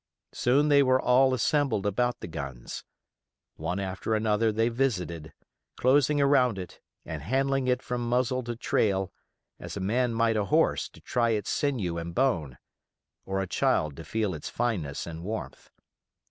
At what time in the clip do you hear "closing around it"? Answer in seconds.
5.75-6.79